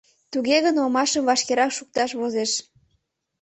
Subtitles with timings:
[0.31, 2.51] —Туге гын омашым вашкерак шукташ возеш...